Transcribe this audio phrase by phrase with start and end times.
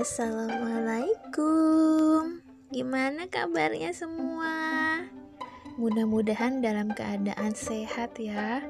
[0.00, 2.40] Assalamualaikum.
[2.72, 4.96] Gimana kabarnya semua?
[5.76, 8.64] Mudah-mudahan dalam keadaan sehat ya.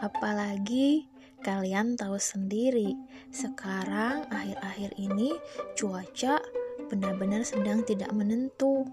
[0.00, 1.04] Apalagi
[1.44, 2.96] kalian tahu sendiri,
[3.28, 5.36] sekarang akhir-akhir ini
[5.76, 6.40] cuaca
[6.88, 8.88] benar-benar sedang tidak menentu.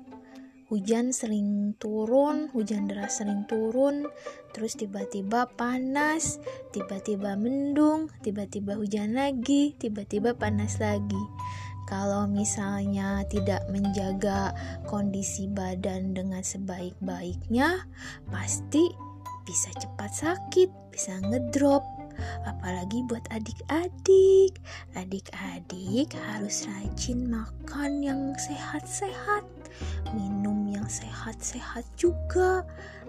[0.67, 4.11] Hujan sering turun, hujan deras sering turun,
[4.51, 6.43] terus tiba-tiba panas,
[6.75, 11.23] tiba-tiba mendung, tiba-tiba hujan lagi, tiba-tiba panas lagi
[11.87, 14.51] kalau misalnya tidak menjaga
[14.91, 17.87] kondisi badan dengan sebaik-baiknya,
[18.27, 18.91] pasti
[19.47, 21.81] bisa cepat sakit, bisa ngedrop.
[22.43, 24.59] Apalagi buat adik-adik.
[24.99, 29.47] Adik-adik harus rajin makan yang sehat-sehat,
[30.13, 32.63] minum yang sehat-sehat juga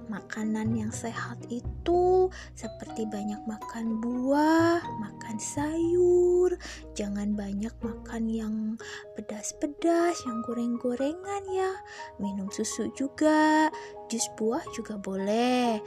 [0.09, 6.57] makanan yang sehat itu seperti banyak makan buah, makan sayur,
[6.97, 8.55] jangan banyak makan yang
[9.15, 11.73] pedas-pedas, yang goreng-gorengan ya.
[12.17, 13.69] Minum susu juga,
[14.09, 15.79] jus buah juga boleh.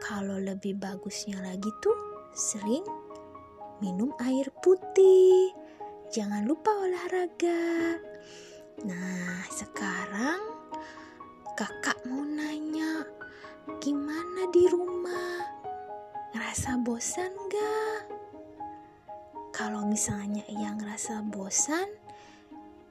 [0.00, 1.98] Kalau lebih bagusnya lagi tuh
[2.32, 2.86] sering
[3.82, 5.50] minum air putih.
[6.14, 8.13] Jangan lupa olahraga.
[8.82, 10.42] Nah, sekarang
[11.54, 13.06] kakak mau nanya,
[13.80, 15.40] Gimana di rumah?
[16.36, 18.00] Ngerasa bosan gak?
[19.56, 21.88] Kalau misalnya ia ngerasa bosan,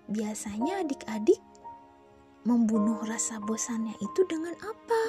[0.10, 1.38] biasanya adik-adik
[2.42, 5.04] membunuh rasa bosannya itu dengan apa?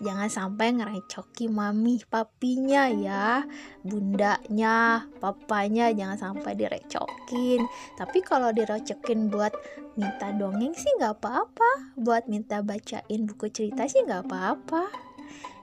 [0.00, 3.44] Jangan sampai ngerecoki mami papinya ya
[3.84, 7.68] Bundanya, papanya jangan sampai direcokin
[8.00, 9.52] Tapi kalau direcokin buat
[10.00, 15.10] minta dongeng sih nggak apa-apa buat minta bacain buku cerita sih nggak apa-apa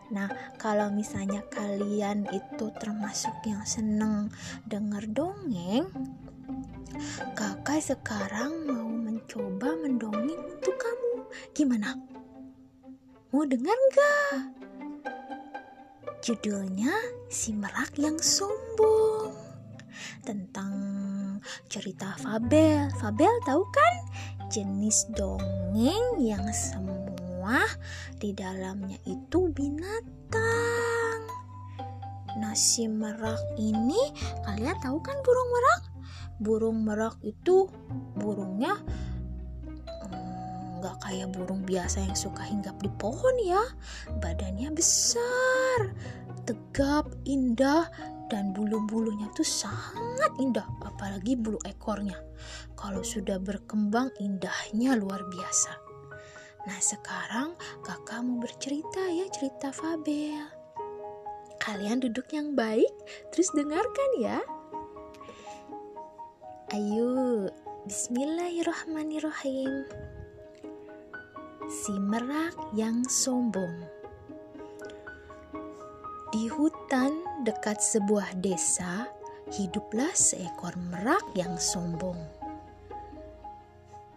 [0.07, 4.31] Nah, kalau misalnya kalian itu termasuk yang seneng
[4.63, 5.91] denger dongeng,
[7.35, 11.27] kakak sekarang mau mencoba mendongeng untuk kamu.
[11.51, 12.16] Gimana?
[13.27, 14.39] Mau dengar nggak?
[16.23, 16.95] Judulnya
[17.27, 19.35] Si Merak yang Sombong
[20.23, 20.71] tentang
[21.67, 22.87] cerita fabel.
[22.95, 23.95] Fabel tahu kan?
[24.47, 27.67] Jenis dongeng yang semua
[28.15, 31.19] di dalamnya itu binatang.
[32.39, 33.99] Nasi merak ini
[34.47, 35.81] kalian tahu kan burung merak?
[36.39, 37.67] Burung merak itu
[38.15, 38.79] burungnya
[40.79, 43.61] nggak kayak burung biasa yang suka hinggap di pohon ya.
[44.21, 45.79] Badannya besar,
[46.45, 47.89] tegap, indah,
[48.27, 52.19] dan bulu-bulunya tuh sangat indah apalagi bulu ekornya.
[52.75, 55.71] Kalau sudah berkembang indahnya luar biasa.
[56.67, 57.55] Nah sekarang
[57.87, 60.43] kakak mau bercerita ya cerita Fabel.
[61.63, 62.91] Kalian duduk yang baik
[63.31, 64.43] terus dengarkan ya.
[66.75, 67.47] Ayo
[67.87, 69.87] Bismillahirrahmanirrahim
[71.67, 73.97] Si merak yang sombong
[76.27, 79.07] di hutan dekat sebuah desa,
[79.47, 82.19] hiduplah seekor merak yang sombong.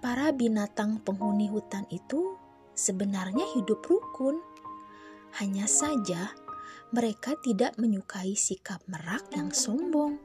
[0.02, 2.34] Para binatang penghuni hutan itu
[2.74, 4.42] sebenarnya hidup rukun.
[5.38, 6.34] Hanya saja
[6.90, 10.18] mereka tidak menyukai sikap merak yang sombong.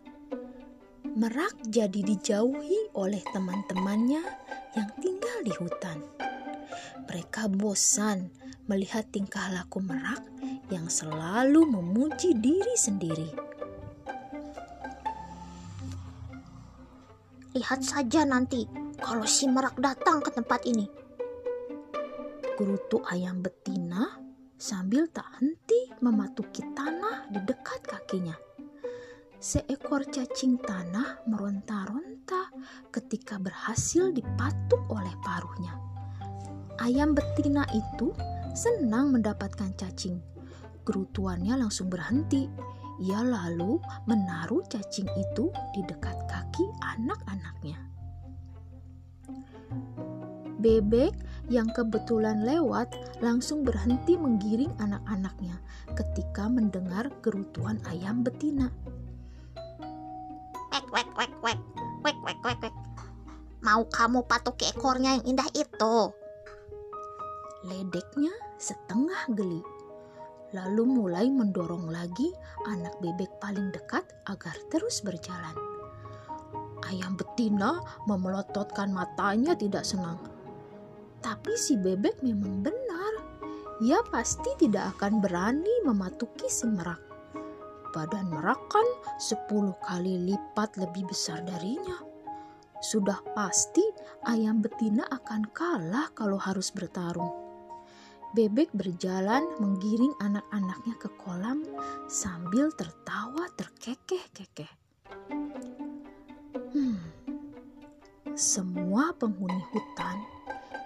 [1.15, 4.25] Merak jadi dijauhi oleh teman-temannya
[4.73, 6.14] yang tinggal di hutan.
[7.05, 8.33] Mereka bosan
[8.65, 10.25] melihat tingkah laku merak
[10.73, 13.29] yang selalu memuji diri sendiri.
[17.55, 18.67] Lihat saja nanti
[18.99, 20.89] kalau si merak datang ke tempat ini.
[22.59, 24.19] Gerutu ayam betina
[24.59, 28.35] sambil tak henti mematuki tanah di dekat kakinya.
[29.39, 32.49] Seekor cacing tanah meronta-ronta
[32.89, 35.94] ketika berhasil dipatuk oleh paruhnya.
[36.85, 38.13] Ayam betina itu
[38.53, 40.21] senang mendapatkan cacing
[40.85, 42.45] Gerutuannya langsung berhenti.
[43.01, 46.63] Ia lalu menaruh cacing itu di dekat kaki
[46.95, 47.75] anak-anaknya.
[50.61, 51.11] Bebek
[51.49, 55.57] yang kebetulan lewat langsung berhenti menggiring anak-anaknya
[55.97, 58.69] ketika mendengar gerutuan ayam betina.
[60.71, 61.59] Wek, wek, wek, wek,
[62.05, 62.75] wek, wek, wek, wek.
[63.65, 66.24] Mau kamu patuki ekornya yang indah itu?
[67.65, 69.65] Ledeknya setengah geli
[70.55, 72.31] lalu mulai mendorong lagi
[72.71, 75.51] anak bebek paling dekat agar terus berjalan.
[76.87, 80.15] Ayam betina memelototkan matanya tidak senang.
[81.19, 83.13] Tapi si bebek memang benar.
[83.83, 87.01] Ia pasti tidak akan berani mematuki si merak.
[87.91, 88.87] Badan merak kan
[89.19, 91.99] sepuluh kali lipat lebih besar darinya.
[92.79, 93.83] Sudah pasti
[94.29, 97.44] ayam betina akan kalah kalau harus bertarung.
[98.35, 101.63] Bebek berjalan menggiring anak-anaknya ke kolam
[102.11, 104.67] sambil tertawa terkekeh-kekeh.
[106.75, 106.99] Hmm,
[108.35, 110.19] semua penghuni hutan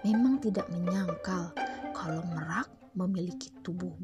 [0.06, 1.50] memang tidak menyangkal
[1.98, 3.98] kalau merak memiliki tubuh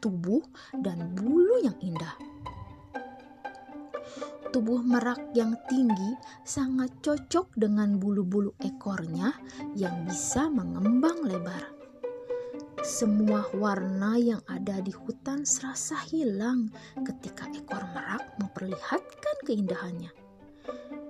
[0.00, 0.40] tubuh
[0.80, 2.16] dan bulu yang indah.
[4.56, 6.16] Tubuh merak yang tinggi
[6.48, 9.36] sangat cocok dengan bulu-bulu ekornya
[9.76, 11.75] yang bisa mengembang lebar.
[12.86, 16.70] Semua warna yang ada di hutan serasa hilang
[17.02, 20.14] ketika ekor merak memperlihatkan keindahannya.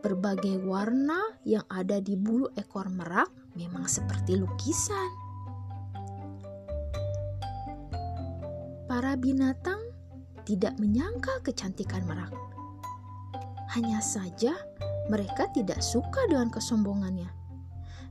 [0.01, 3.29] Berbagai warna yang ada di bulu ekor merak
[3.61, 5.11] memang seperti lukisan.
[8.89, 9.85] Para binatang
[10.49, 12.33] tidak menyangka kecantikan merak.
[13.77, 14.57] Hanya saja
[15.13, 17.46] mereka tidak suka dengan kesombongannya.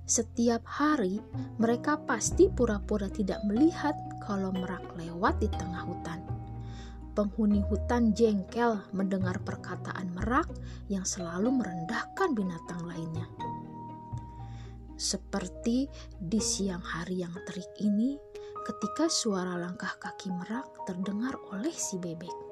[0.06, 1.18] Setiap hari
[1.58, 6.22] mereka pasti pura-pura tidak melihat kalau merak lewat di tengah hutan
[7.16, 10.52] penghuni hutan jengkel mendengar perkataan merak
[10.92, 13.26] yang selalu merendahkan binatang lainnya.
[15.00, 15.88] Seperti
[16.20, 18.20] di siang hari yang terik ini,
[18.68, 22.45] ketika suara langkah kaki merak terdengar oleh si bebek.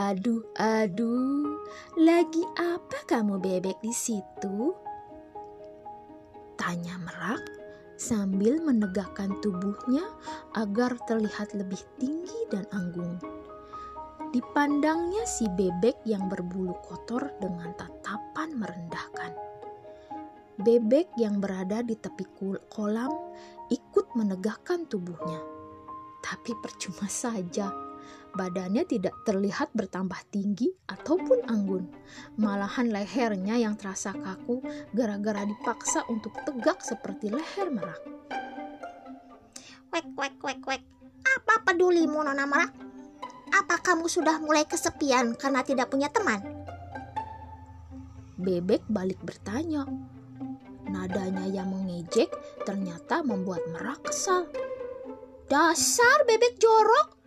[0.00, 1.60] Aduh, aduh,
[2.00, 4.72] lagi apa kamu bebek di situ?
[6.56, 7.44] Tanya merak
[8.00, 10.00] sambil menegakkan tubuhnya
[10.56, 13.20] agar terlihat lebih tinggi dan anggun.
[14.32, 19.36] Dipandangnya si bebek yang berbulu kotor dengan tatapan merendahkan.
[20.64, 22.24] Bebek yang berada di tepi
[22.72, 23.12] kolam
[23.68, 25.44] ikut menegakkan tubuhnya.
[26.24, 27.89] Tapi percuma saja
[28.30, 31.90] Badannya tidak terlihat bertambah tinggi ataupun anggun.
[32.38, 34.62] Malahan lehernya yang terasa kaku
[34.94, 37.98] gara-gara dipaksa untuk tegak seperti leher merak.
[39.90, 40.82] Wek, wek, wek, wek.
[41.26, 42.70] Apa pedulimu, Nona Merak?
[43.50, 46.38] Apa kamu sudah mulai kesepian karena tidak punya teman?
[48.38, 49.84] Bebek balik bertanya.
[50.86, 52.30] Nadanya yang mengejek
[52.64, 54.48] ternyata membuat merak kesal.
[55.50, 57.19] Dasar bebek jorok,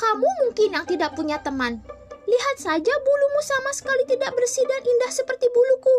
[0.00, 1.84] kamu mungkin yang tidak punya teman.
[2.24, 5.96] Lihat saja bulumu sama sekali tidak bersih dan indah seperti buluku.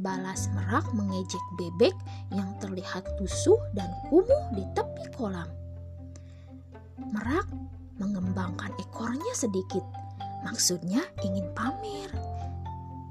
[0.00, 1.94] Balas merak mengejek bebek
[2.32, 5.46] yang terlihat tusuh dan kumuh di tepi kolam.
[7.14, 7.46] Merak
[8.00, 9.84] mengembangkan ekornya sedikit.
[10.40, 12.10] Maksudnya ingin pamer.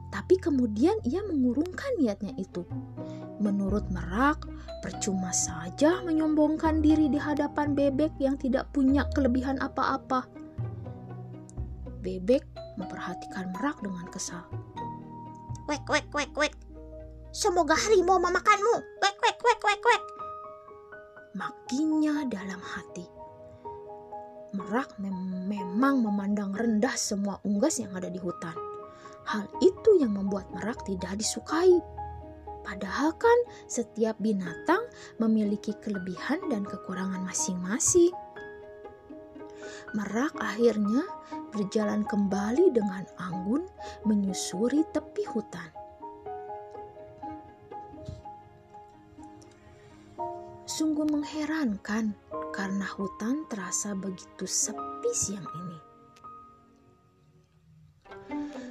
[0.10, 2.66] Tapi kemudian ia mengurungkan niatnya itu.
[3.40, 4.44] Menurut Merak,
[4.84, 10.28] percuma saja menyombongkan diri di hadapan bebek yang tidak punya kelebihan apa-apa.
[12.04, 12.44] Bebek
[12.76, 14.44] memperhatikan Merak dengan kesal.
[15.72, 16.54] Wek, wek, wek, wek.
[17.32, 18.76] Semoga harimau memakanmu.
[19.00, 20.04] Wek, wek, wek, wek, wek.
[21.38, 23.08] Makinya dalam hati.
[24.50, 28.58] Merak mem memang memandang rendah semua unggas yang ada di hutan.
[29.30, 31.78] Hal itu yang membuat Merak tidak disukai.
[32.70, 34.86] Padahal kan setiap binatang
[35.18, 38.14] memiliki kelebihan dan kekurangan masing-masing.
[39.98, 41.02] Merak akhirnya
[41.50, 43.66] berjalan kembali dengan anggun
[44.06, 45.66] menyusuri tepi hutan.
[50.70, 52.14] Sungguh mengherankan
[52.54, 55.79] karena hutan terasa begitu sepi siang ini.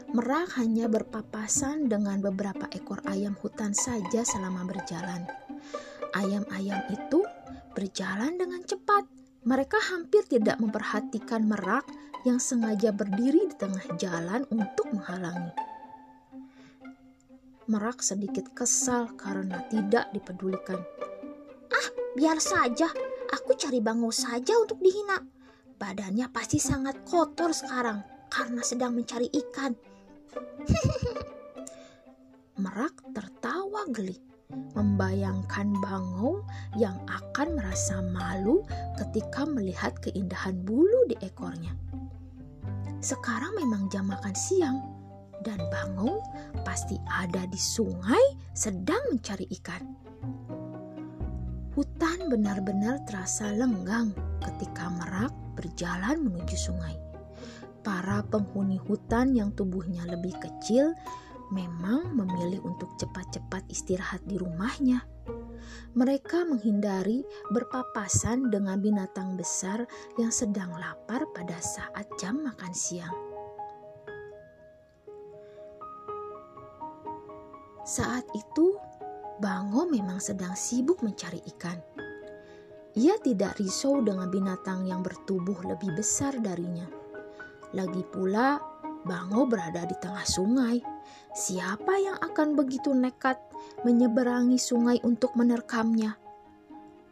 [0.09, 5.29] Merak hanya berpapasan dengan beberapa ekor ayam hutan saja selama berjalan.
[6.17, 7.21] Ayam-ayam itu
[7.77, 9.05] berjalan dengan cepat.
[9.45, 11.85] Mereka hampir tidak memperhatikan merak
[12.25, 15.53] yang sengaja berdiri di tengah jalan untuk menghalangi.
[17.69, 20.81] Merak sedikit kesal karena tidak dipedulikan.
[21.69, 22.89] Ah, biar saja.
[23.29, 25.21] Aku cari bangau saja untuk dihina.
[25.77, 28.01] Badannya pasti sangat kotor sekarang
[28.33, 29.77] karena sedang mencari ikan.
[32.63, 34.19] Merak tertawa geli,
[34.75, 36.43] membayangkan bangau
[36.77, 38.67] yang akan merasa malu
[38.99, 41.73] ketika melihat keindahan bulu di ekornya.
[42.99, 44.83] Sekarang memang jam makan siang,
[45.47, 46.19] dan bangau
[46.67, 49.87] pasti ada di sungai sedang mencari ikan.
[51.79, 54.11] Hutan benar-benar terasa lenggang
[54.43, 57.08] ketika merak berjalan menuju sungai
[57.89, 60.93] para penghuni hutan yang tubuhnya lebih kecil
[61.49, 65.09] memang memilih untuk cepat-cepat istirahat di rumahnya.
[65.97, 69.89] Mereka menghindari berpapasan dengan binatang besar
[70.21, 73.17] yang sedang lapar pada saat jam makan siang.
[77.89, 78.77] Saat itu,
[79.41, 81.81] Bango memang sedang sibuk mencari ikan.
[83.01, 86.98] Ia tidak risau dengan binatang yang bertubuh lebih besar darinya
[87.77, 88.57] lagi pula,
[89.05, 90.81] Bango berada di tengah sungai.
[91.33, 93.41] Siapa yang akan begitu nekat
[93.85, 96.17] menyeberangi sungai untuk menerkamnya?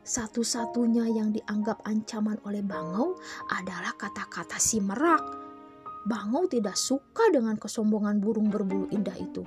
[0.06, 3.18] Satu-satunya yang dianggap ancaman oleh Bangau
[3.50, 5.24] adalah kata-kata si merak.
[6.06, 9.42] Bangau tidak suka dengan kesombongan burung berbulu indah itu.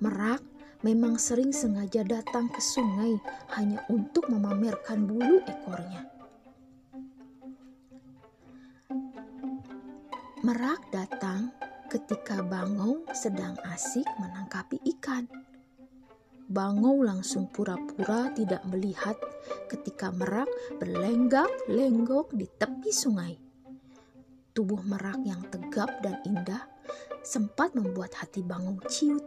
[0.00, 0.40] Merak
[0.80, 3.20] memang sering sengaja datang ke sungai
[3.52, 6.13] hanya untuk memamerkan bulu ekornya.
[10.44, 11.56] Merak datang
[11.88, 15.24] ketika Bangau sedang asik menangkapi ikan.
[16.52, 19.16] Bangau langsung pura-pura tidak melihat
[19.72, 20.44] ketika merak
[20.76, 23.40] berlenggak-lenggok di tepi sungai.
[24.52, 26.60] Tubuh merak yang tegap dan indah
[27.24, 29.24] sempat membuat hati Bangau ciut.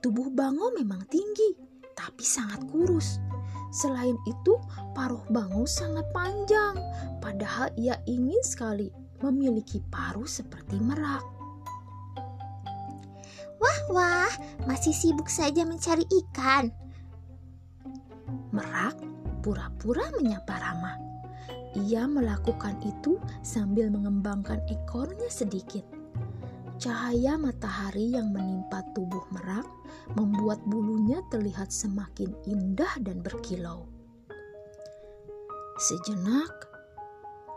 [0.00, 1.52] Tubuh Bangau memang tinggi,
[1.92, 3.20] tapi sangat kurus.
[3.68, 4.56] Selain itu,
[4.96, 6.80] paruh Bangau sangat panjang,
[7.20, 11.24] padahal ia ingin sekali memiliki paruh seperti merak.
[13.60, 14.32] Wah, wah,
[14.64, 16.72] masih sibuk saja mencari ikan.
[18.50, 18.96] Merak
[19.44, 20.96] pura-pura menyapa Rama.
[21.76, 25.84] Ia melakukan itu sambil mengembangkan ekornya sedikit.
[26.80, 29.68] Cahaya matahari yang menimpa tubuh merak
[30.16, 33.84] membuat bulunya terlihat semakin indah dan berkilau.
[35.76, 36.69] Sejenak,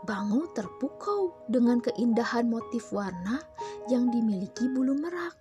[0.04, 3.40] Bangu terpukau dengan keindahan motif warna
[3.88, 5.32] yang dimiliki bulu merak.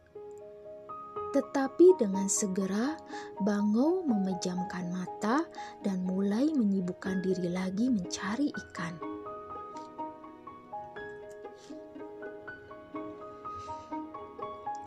[1.35, 2.95] Tetapi dengan segera
[3.43, 5.43] Bangau memejamkan mata
[5.83, 8.95] dan mulai menyibukkan diri lagi mencari ikan.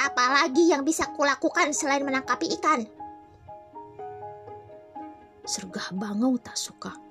[0.01, 2.81] Apalagi yang bisa kulakukan selain menangkapi ikan?
[5.45, 7.06] Sergah Bangau tak suka.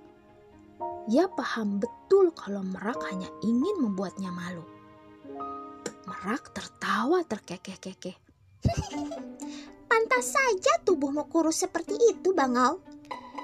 [1.06, 4.66] Ia paham betul kalau Merak hanya ingin membuatnya malu.
[6.10, 8.18] Merak tertawa terkekeh-kekeh.
[9.90, 12.82] Pantas saja tubuhmu kurus seperti itu, Bangau.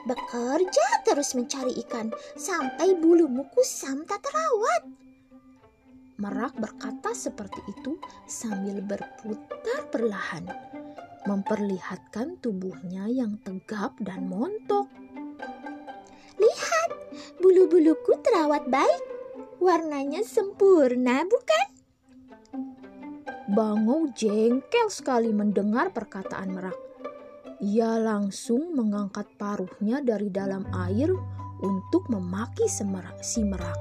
[0.02, 4.90] Bekerja terus mencari ikan sampai bulumu kusam tak terawat.
[6.18, 10.46] Merak berkata seperti itu sambil berputar perlahan,
[11.30, 14.90] memperlihatkan tubuhnya yang tegap dan montok.
[16.42, 16.71] Lihat,
[17.40, 19.04] bulu-buluku terawat baik.
[19.62, 21.68] Warnanya sempurna, bukan?
[23.52, 26.78] Bangau jengkel sekali mendengar perkataan merak.
[27.62, 31.14] Ia langsung mengangkat paruhnya dari dalam air
[31.62, 33.78] untuk memaki semerak, si merak.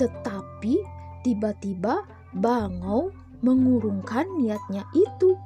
[0.00, 0.74] Tetapi
[1.22, 2.02] tiba-tiba
[2.34, 3.14] Bangau
[3.44, 5.38] mengurungkan niatnya itu.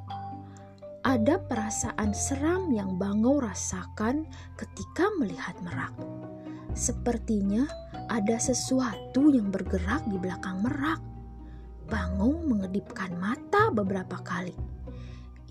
[1.01, 5.93] Ada perasaan seram yang Bangau rasakan ketika melihat merak.
[6.71, 7.67] Sepertinya
[8.07, 10.99] ada sesuatu yang bergerak di belakang merak.
[11.91, 14.55] Bangung mengedipkan mata beberapa kali.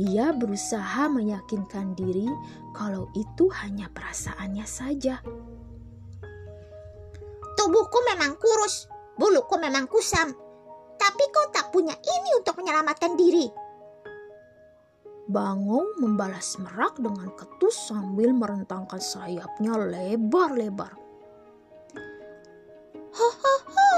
[0.01, 2.25] Ia berusaha meyakinkan diri
[2.73, 5.21] kalau itu hanya perasaannya saja.
[7.61, 8.89] Tubuhku memang kurus,
[9.21, 10.33] buluku memang kusam,
[10.97, 13.53] tapi kau tak punya ini untuk menyelamatkan diri.
[15.29, 21.10] Bangung membalas merak dengan ketus sambil merentangkan sayapnya lebar-lebar.
[23.11, 23.91] Ho ho ho,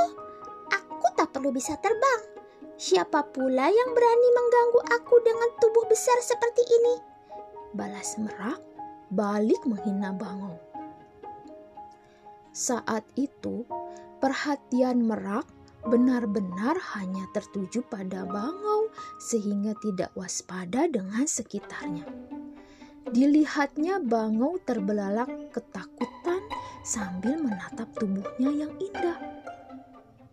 [0.73, 2.21] aku tak perlu bisa terbang.
[2.81, 6.95] Siapa pula yang berani mengganggu aku dengan tubuh besar seperti ini?
[7.77, 8.73] Balas merak
[9.13, 10.57] balik menghina Bangau.
[12.57, 13.69] Saat itu,
[14.25, 15.45] perhatian merak
[15.85, 18.89] benar-benar hanya tertuju pada Bangau
[19.21, 22.09] sehingga tidak waspada dengan sekitarnya.
[23.13, 26.22] Dilihatnya Bangau terbelalak ketakutan
[26.83, 29.19] sambil menatap tubuhnya yang indah.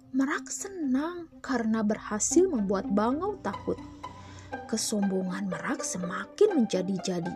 [0.10, 3.78] Merak senang karena berhasil membuat Bangau takut.
[4.66, 7.36] Kesombongan Merak semakin menjadi-jadi.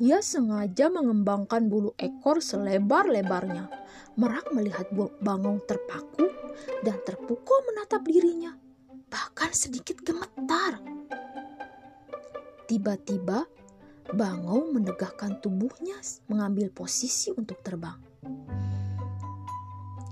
[0.00, 3.68] Ia sengaja mengembangkan bulu ekor selebar-lebarnya.
[4.16, 4.88] Merak melihat
[5.20, 6.32] Bangau terpaku
[6.80, 8.56] dan terpukul menatap dirinya,
[9.12, 10.80] bahkan sedikit gemetar.
[12.64, 13.44] Tiba-tiba,
[14.12, 18.11] Bangau menegakkan tubuhnya mengambil posisi untuk terbang.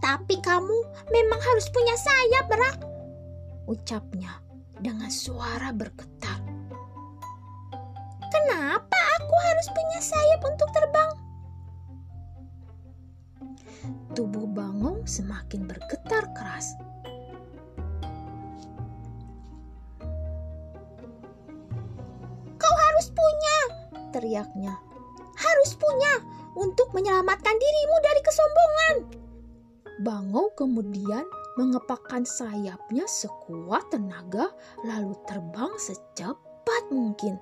[0.00, 0.79] Tapi kamu
[1.14, 2.79] memang harus punya sayap, Merak.
[3.71, 4.43] Ucapnya
[4.83, 6.43] dengan suara bergetar.
[8.31, 11.11] Kenapa aku harus punya sayap untuk terbang?
[14.14, 16.75] Tubuh Bangong semakin bergetar keras.
[22.59, 22.75] Kau
[24.11, 24.76] teriaknya.
[25.40, 26.12] Harus punya
[26.59, 28.95] untuk menyelamatkan dirimu dari kesombongan.
[30.00, 31.28] Bangau kemudian
[31.61, 34.49] mengepakkan sayapnya sekuat tenaga
[34.80, 37.37] lalu terbang secepat mungkin.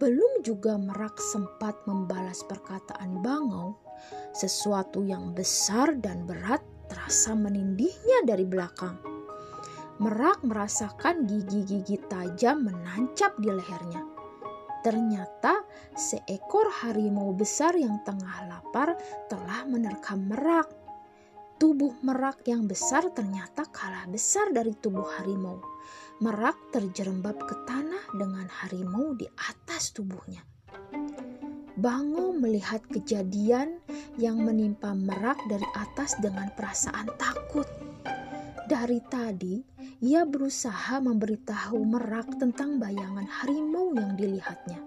[0.00, 3.76] Belum juga Merak sempat membalas perkataan Bangau,
[4.32, 8.96] sesuatu yang besar dan berat terasa menindihnya dari belakang.
[10.00, 14.09] Merak merasakan gigi-gigi tajam menancap di lehernya.
[14.80, 15.60] Ternyata
[15.92, 18.96] seekor harimau besar yang tengah lapar
[19.28, 20.72] telah menerkam Merak.
[21.60, 25.60] Tubuh Merak yang besar ternyata kalah besar dari tubuh harimau.
[26.24, 30.40] Merak terjerembab ke tanah dengan harimau di atas tubuhnya.
[31.80, 33.80] Bango melihat kejadian
[34.16, 37.68] yang menimpa Merak dari atas dengan perasaan takut.
[38.68, 39.60] Dari tadi,
[40.00, 44.80] ia berusaha memberitahu Merak tentang bayangan harimau yang dilihatnya.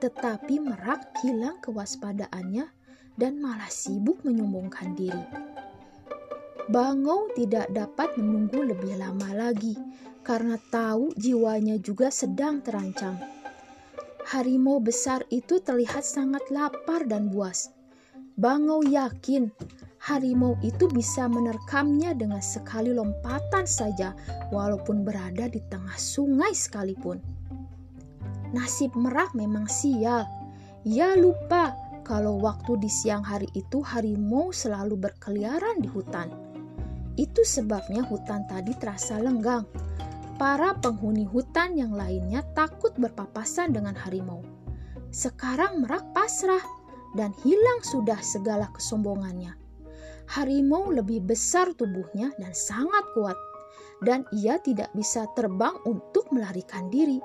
[0.00, 2.64] Tetapi Merak hilang kewaspadaannya
[3.20, 5.24] dan malah sibuk menyombongkan diri.
[6.64, 9.76] Bangau tidak dapat menunggu lebih lama lagi
[10.24, 13.20] karena tahu jiwanya juga sedang terancam.
[14.24, 17.68] Harimau besar itu terlihat sangat lapar dan buas.
[18.40, 19.52] Bangau yakin
[20.04, 24.12] harimau itu bisa menerkamnya dengan sekali lompatan saja,
[24.52, 27.24] walaupun berada di tengah sungai sekalipun.
[28.52, 30.28] Nasib Merak memang sial.
[30.84, 31.72] Ia lupa
[32.04, 36.28] kalau waktu di siang hari itu harimau selalu berkeliaran di hutan.
[37.16, 39.64] Itu sebabnya hutan tadi terasa lenggang.
[40.36, 44.44] Para penghuni hutan yang lainnya takut berpapasan dengan harimau.
[45.08, 46.60] Sekarang merak pasrah
[47.16, 49.63] dan hilang sudah segala kesombongannya.
[50.30, 53.36] Harimau lebih besar tubuhnya dan sangat kuat,
[54.02, 57.20] dan ia tidak bisa terbang untuk melarikan diri.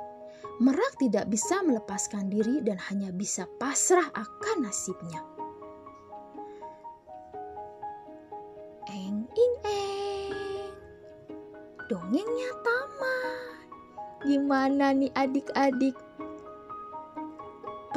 [0.60, 5.24] Merak tidak bisa melepaskan diri dan hanya bisa pasrah akan nasibnya.
[11.90, 13.66] dongengnya tamat.
[14.22, 15.98] Gimana nih adik-adik?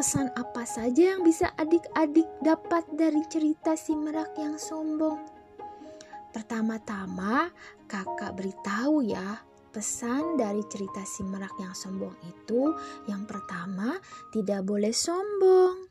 [0.02, 5.22] Pesan apa saja yang bisa adik-adik dapat dari cerita si merak yang sombong?
[6.34, 7.46] Pertama-tama,
[7.86, 9.38] kakak beritahu ya,
[9.70, 12.74] pesan dari cerita si merak yang sombong itu
[13.06, 13.94] yang pertama
[14.34, 15.86] tidak boleh sombong.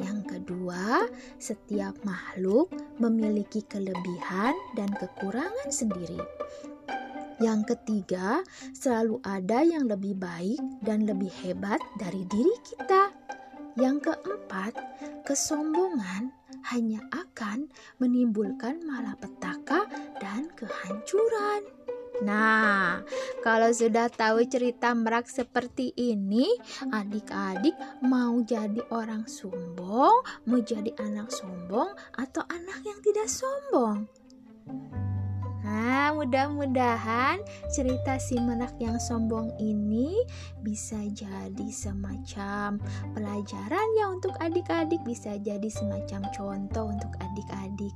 [0.00, 1.04] Yang kedua,
[1.36, 6.16] setiap makhluk memiliki kelebihan dan kekurangan sendiri.
[7.44, 8.40] Yang ketiga,
[8.72, 13.19] selalu ada yang lebih baik dan lebih hebat dari diri kita.
[13.78, 14.72] Yang keempat,
[15.22, 16.34] kesombongan
[16.70, 17.70] hanya akan
[18.02, 19.86] menimbulkan malapetaka
[20.18, 21.62] dan kehancuran.
[22.20, 23.00] Nah,
[23.40, 26.52] kalau sudah tahu cerita merak seperti ini,
[26.92, 27.72] adik-adik
[28.04, 34.04] mau jadi orang sombong, mau jadi anak sombong, atau anak yang tidak sombong?
[35.60, 40.24] Nah, mudah-mudahan cerita si menak yang sombong ini
[40.64, 42.80] bisa jadi semacam
[43.12, 47.92] pelajaran ya untuk adik-adik, bisa jadi semacam contoh untuk adik-adik.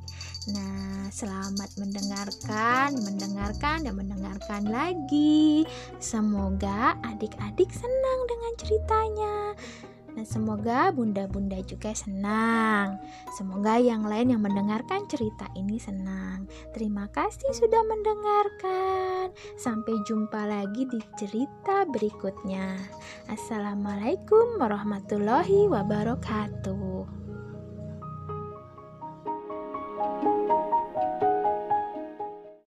[0.53, 5.65] Nah, selamat mendengarkan, mendengarkan dan mendengarkan lagi.
[5.97, 9.35] Semoga adik-adik senang dengan ceritanya.
[10.15, 13.03] Nah, semoga bunda-bunda juga senang.
[13.35, 16.47] Semoga yang lain yang mendengarkan cerita ini senang.
[16.71, 19.35] Terima kasih sudah mendengarkan.
[19.59, 22.79] Sampai jumpa lagi di cerita berikutnya.
[23.27, 27.24] Assalamualaikum warahmatullahi wabarakatuh.